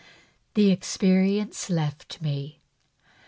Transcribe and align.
The 0.55 0.71
experience 0.71 1.69
left 1.69 2.19
me. 2.23 2.61